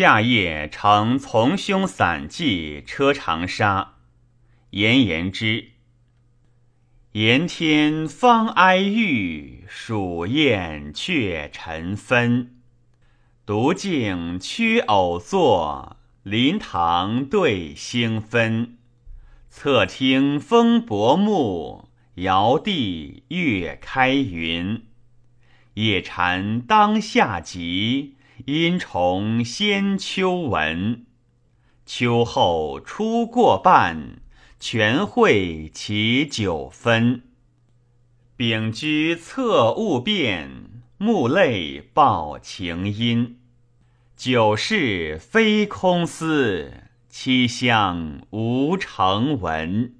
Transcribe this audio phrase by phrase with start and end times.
[0.00, 3.94] 夏夜乘从兄散骑车长沙，
[4.70, 5.72] 言言之。
[7.14, 12.60] 炎天方哀郁，暑雁却晨分。
[13.44, 18.78] 独径屈偶坐，临堂对星分。
[19.50, 24.84] 侧听风薄暮，遥地月开云。
[25.74, 28.14] 夜蝉当下集，
[28.46, 31.04] 因重先秋闻。
[31.84, 34.20] 秋后初过半，
[34.60, 37.22] 全会其九分。
[38.36, 43.38] 丙居侧物变，目泪报情阴。
[44.16, 46.72] 九世非空思，
[47.08, 49.94] 七香无成文。